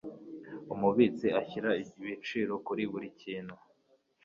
umubitsi 0.73 1.27
ashyira 1.39 1.69
ibiciro 2.01 2.53
kuri 2.65 2.83
buri 2.91 3.07
kintu 3.21 3.55